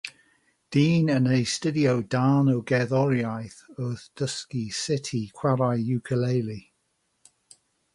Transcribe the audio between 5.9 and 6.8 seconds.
iwcalili.